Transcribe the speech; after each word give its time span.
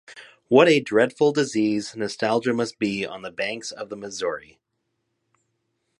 What 0.47 0.67
a 0.67 0.79
dreadful 0.79 1.31
disease 1.31 1.95
nostalgia 1.95 2.55
must 2.55 2.79
be 2.79 3.05
on 3.05 3.21
the 3.21 3.29
banks 3.29 3.69
of 3.71 3.89
the 3.89 3.95
Missouri. 3.95 4.59